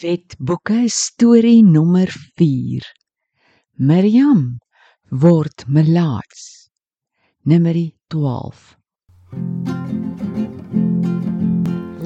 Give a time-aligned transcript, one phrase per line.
[0.00, 2.82] Wetboeke storie nommer 4.
[3.76, 4.58] Miriam
[5.10, 6.70] word melaats.
[7.44, 8.76] Nummerie 12.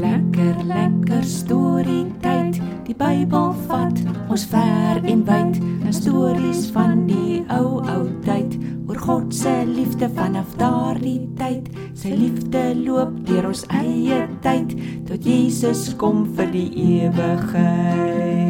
[0.04, 2.60] Lekker lekker storie tyd.
[2.84, 5.56] Die Bybel vat ons ver en wyd.
[5.88, 8.58] 'n Stories van die ou ou tyd
[8.88, 11.72] oor God se liefde vanaf daardie tyd.
[11.94, 14.72] Sy liefde loop deur ons eie tyd
[15.08, 16.68] tot Jesus kom vir die
[17.04, 18.48] ewigheid.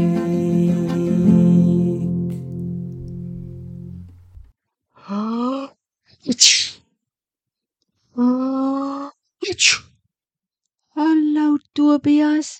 [10.98, 12.58] Hallo Tobias.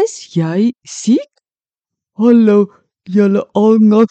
[0.00, 1.32] Is jy siek?
[2.20, 2.58] Hallo
[3.04, 4.08] julle almal.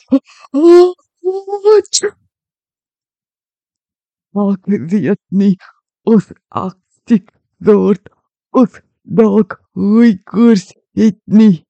[4.38, 5.56] Maak dit nie
[6.06, 6.30] of
[6.66, 7.32] ek siek
[7.64, 8.10] word
[8.52, 11.64] of dalk hoe koers het nie.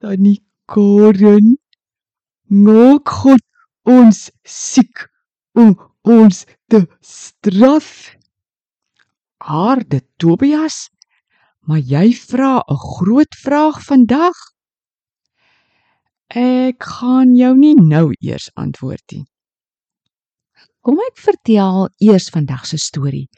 [0.00, 1.56] Tannie Karen
[2.50, 3.42] maak God
[3.88, 5.06] ons siek
[5.56, 5.72] om
[6.04, 7.88] ons te straf.
[9.46, 10.88] Aarde Tobias,
[11.66, 14.36] maar jy vra 'n groot vraag vandag.
[16.28, 19.24] Ek gaan jou nie nou eers antwoord nie.
[20.82, 23.28] Kom ek vertel eers vandag se storie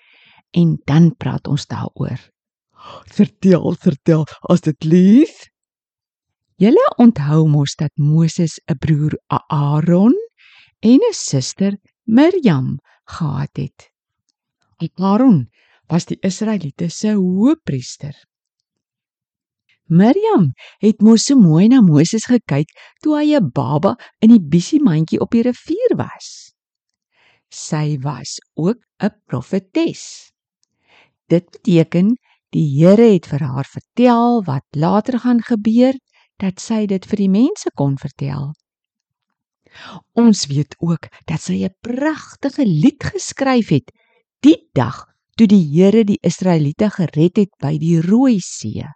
[0.51, 2.19] en dan praat ons daaroor.
[3.13, 5.49] Vertel, vertel asseblief.
[6.59, 10.15] Julle onthou mos dat Moses 'n broer Aaron
[10.81, 13.91] en 'n suster Miriam gehad het.
[14.95, 15.51] Aaron
[15.87, 18.15] was die Israeliete se hoëpriester.
[19.89, 22.69] Miriam het mos so mooi na Moses gekyk
[23.01, 26.53] toe hy 'n baba in die bissiemandjie op die rivier was.
[27.49, 30.33] Sy was ook 'n profetes.
[31.29, 32.17] Dit beteken
[32.57, 35.97] die Here het vir haar vertel wat later gaan gebeur
[36.41, 38.53] dat sy dit vir die mense kon vertel.
[40.17, 43.93] Ons weet ook dat sy 'n pragtige lied geskryf het
[44.41, 45.05] die dag
[45.37, 48.87] toe die Here die Israeliete gered het by die Rooi See.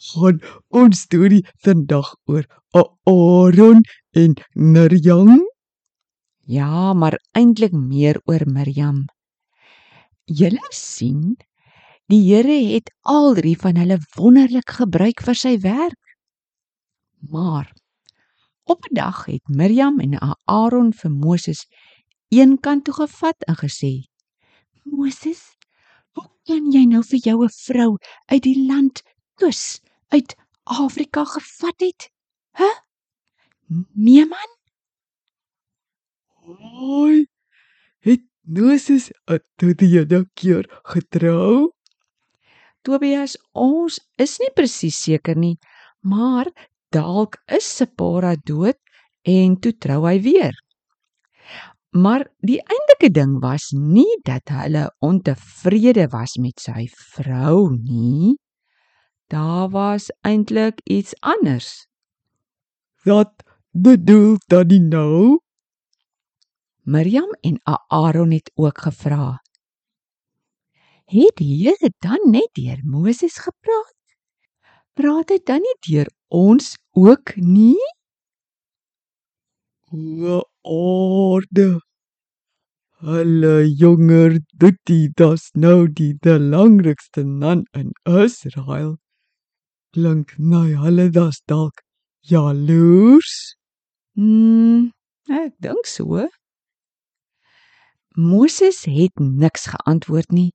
[0.00, 3.82] Gaan ons storie vandag oor Aaron
[4.16, 5.42] en Miriam?
[6.46, 9.04] Ja, maar eintlik meer oor Miriam.
[10.30, 11.36] Julle sien,
[12.06, 15.98] die Here het al drie van hulle wonderlik gebruik vir sy werk.
[17.34, 17.72] Maar
[18.64, 20.14] op 'n dag het Miriam en
[20.44, 21.66] Aaron vir Moses
[22.28, 24.06] eenkant toe gevat en gesê:
[24.84, 25.42] "Moses,
[26.14, 29.02] hoe kan jy nou vir jou 'n vrou uit die land
[29.34, 32.10] kus uit Afrika gevat het?
[32.52, 32.64] Hæ?
[32.64, 32.78] Huh?
[33.94, 34.50] Nee man,
[36.50, 37.26] Hoi.
[38.00, 41.70] Het Moses tot die hele keer getrou?
[42.82, 45.58] Tobias, ons is nie presies seker nie,
[46.00, 46.48] maar
[46.92, 48.78] dalk is Sepora dood
[49.28, 50.56] en toe trou hy weer.
[51.92, 58.38] Maar die eintlike ding was nie dat hulle ontevrede was met sy vrou nie.
[59.30, 61.86] Daar was eintlik iets anders.
[63.04, 63.42] Wat
[63.74, 65.38] bedoel dan die nou?
[66.90, 69.42] Miriam en Aaron het ook gevra.
[71.04, 73.94] Het die Here dan net deur Moses gepraat?
[74.98, 77.78] Praat hy dan nie deur ons ook nie?
[79.90, 81.78] O orde.
[83.06, 88.96] Hulle jonger Dutti, das nou die belangrikste man in Israel.
[89.94, 91.86] Klink nou hulle das dalk
[92.26, 93.54] jaloers?
[94.18, 94.90] Hmm,
[95.30, 96.26] ek dink so.
[98.20, 100.50] Moses het niks geantwoord nie,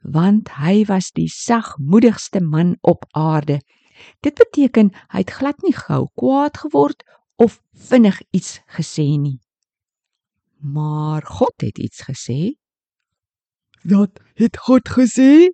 [0.00, 3.60] want hy was die sagmoedigste man op aarde.
[4.24, 7.04] Dit beteken hy het glad nie gou kwaad geword
[7.36, 9.36] of vinnig iets gesê nie.
[10.60, 12.40] Maar God het iets gesê.
[13.84, 15.52] Wat het God gesê?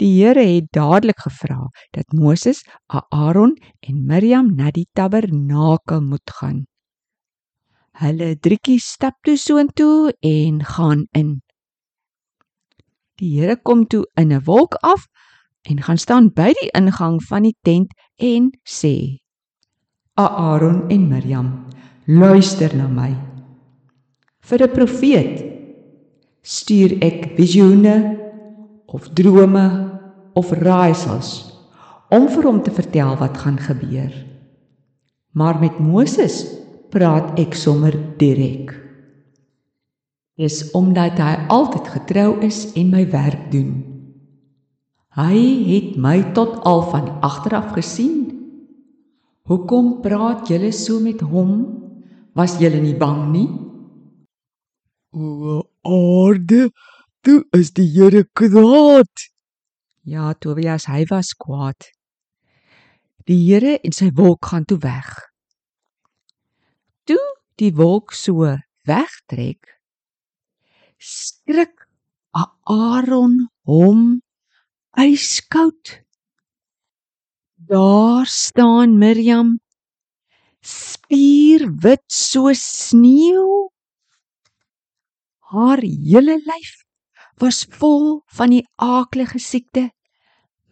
[0.00, 6.64] Die Here het dadelik gevra dat Moses, Aaron en Miriam na die tabernakel moet gaan.
[8.00, 11.42] Hulle drietjie stap toe soontoe en gaan in.
[13.20, 15.04] Die Here kom toe in 'n wolk af
[15.68, 19.20] en gaan staan by die ingang van die tent en sê:
[20.16, 21.66] "Aaron en Miriam,
[22.06, 23.12] luister na my.
[24.40, 25.44] Vir 'n profeet
[26.42, 28.16] stuur ek visioene
[28.86, 29.66] of drome
[30.34, 31.52] of raaisels
[32.08, 34.12] om vir hom te vertel wat gaan gebeur.
[35.32, 38.74] Maar met Moses praat ek sommer direk.
[40.40, 43.72] Dis omdat hy altyd getrou is en my werk doen.
[45.18, 48.30] Hy het my tot al van agteraf gesien.
[49.50, 51.56] Hoekom praat julle so met hom?
[52.38, 53.48] Was julle nie bang nie?
[55.10, 56.70] O aarde,
[57.26, 59.26] toe is die Here kwaad.
[60.06, 61.90] Ja, Tobias, hy was kwaad.
[63.26, 65.29] Die Here en sy wolk gaan toe weg.
[67.60, 68.46] Die wolk so
[68.88, 69.66] wegtrek,
[70.96, 71.82] skrik
[72.32, 74.22] Aaron hom
[74.96, 76.00] yskoud.
[77.68, 79.58] Daar staan Miriam
[80.64, 83.68] spierwit soos sneeu.
[85.52, 86.74] Haar hele lyf
[87.44, 89.90] was vol van die aaklige siekte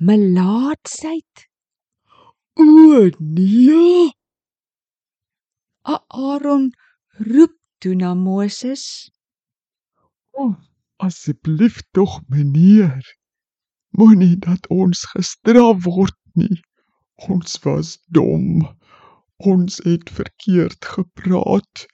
[0.00, 1.49] melaatsheid.
[2.56, 2.64] O
[3.19, 4.08] nee,
[6.18, 6.70] Aaron
[7.30, 9.10] roep toe na Moses.
[10.34, 10.54] o,
[10.96, 13.02] asseblief tog meneer.
[13.98, 16.58] Moenie dat ons gestraf word nie.
[17.30, 18.66] Ons was dom.
[19.52, 21.86] Ons het verkeerd gepraat.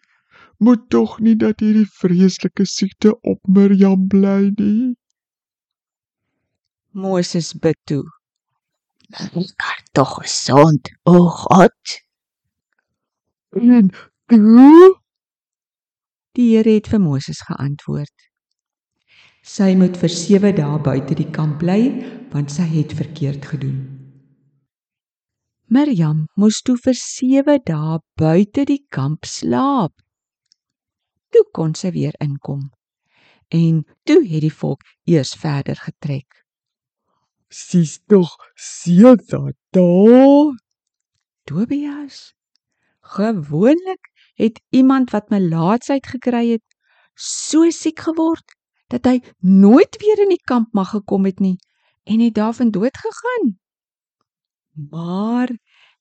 [0.65, 4.95] Moet tog nie dat hierdie vreeslike siekte op Mirjam bly nie.
[6.93, 8.05] Moses bid toe.
[9.13, 11.97] Kan tog gesond, o God.
[13.55, 13.91] En
[14.33, 14.95] toe
[16.33, 18.15] Die Here het vir Moses geantwoord.
[19.45, 21.93] Sy moet vir 7 dae buite die kamp bly
[22.33, 23.83] want sy het verkeerd gedoen.
[25.69, 29.93] Miriam moes toe vir 7 dae buite die kamp slaap.
[31.29, 32.71] Toe kon sy weer inkom.
[33.53, 36.33] En toe het die volk eers verder getrek.
[37.51, 40.57] sies tog seker daar.
[41.45, 42.33] Tobias.
[43.05, 46.65] Gewoonlik het iemand wat melaatsheid gekry het,
[47.15, 48.57] so siek geword
[48.93, 51.57] dat hy nooit weer in die kamp mag gekom het nie
[52.05, 53.55] en het daarvan dood gegaan.
[54.91, 55.55] Maar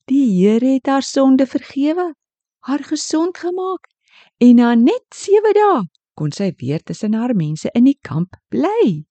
[0.09, 2.13] die Here het haar sonde vergewe,
[2.59, 3.87] haar gesond gemaak
[4.37, 5.83] en na net 7 dae
[6.13, 9.05] kon sy weer tussen haar mense in die kamp bly.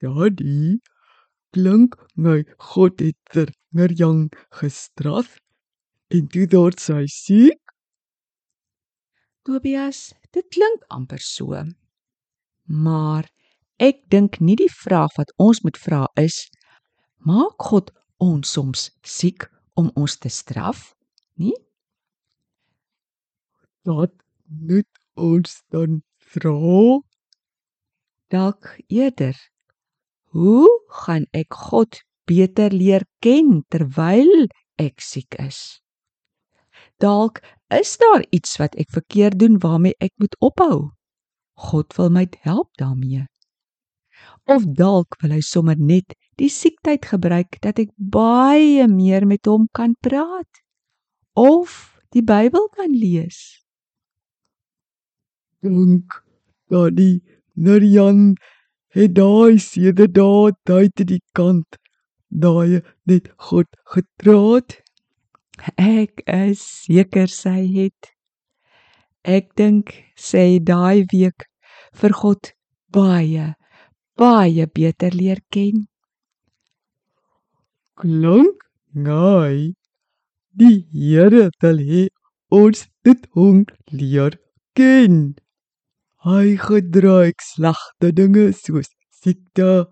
[0.00, 0.80] Daddy,
[1.52, 2.40] klink my
[2.72, 4.28] God het vir Mirjam
[4.60, 5.36] gestraf
[6.10, 7.60] en toe word sy siek.
[9.46, 11.62] Tobias, dit klink amper so.
[12.66, 13.28] Maar
[13.80, 16.48] ek dink nie die vraag wat ons moet vra is:
[17.26, 19.46] Maak God ons soms siek
[19.80, 20.92] om ons te straf?
[21.40, 21.56] Nie?
[23.86, 24.12] Dat
[24.46, 26.02] moet ons dan
[26.34, 27.00] vra.
[28.30, 29.36] Dalk eerder.
[30.30, 30.68] Hoe
[31.02, 34.46] gaan ek God beter leer ken terwyl
[34.78, 35.79] ek siek is?
[37.00, 37.40] Dalk
[37.72, 40.90] is daar iets wat ek verkeerd doen waarmee ek moet ophou.
[41.60, 43.24] God wil my help daarmee.
[44.44, 49.68] Of dalk wil hy sommer net die siektyd gebruik dat ek baie meer met hom
[49.76, 50.64] kan praat
[51.38, 53.60] of die Bybel kan lees.
[55.62, 56.20] Dink
[56.72, 57.20] dat die
[57.54, 58.34] Mirjam
[58.96, 61.78] het daai sede daad buite die kant
[62.28, 64.80] daai net God getraat.
[65.76, 68.12] Ek is seker sy het.
[69.24, 71.48] Ek dink sy het daai week
[72.00, 72.52] vir God
[72.88, 73.54] baie
[74.20, 75.86] baie beter leer ken.
[78.00, 79.74] Klink nai.
[80.60, 82.02] Die Here wil hê
[82.50, 84.36] ons dit hom leer
[84.76, 85.36] ken.
[86.26, 88.90] Hy gedruik slegte dinge soos
[89.22, 89.88] siekte.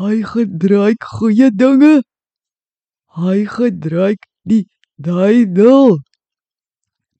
[0.00, 2.00] Hy gedruik goeie dinge.
[3.20, 4.64] Hy gedruik die
[4.96, 5.98] duiwel.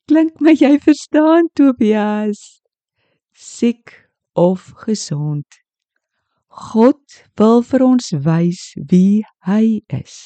[0.07, 2.63] Klink my jy verstaan Tobias?
[3.35, 3.93] Siek
[4.35, 5.47] of gesond.
[6.49, 7.01] God
[7.37, 10.17] wil vir ons wys wie hy is.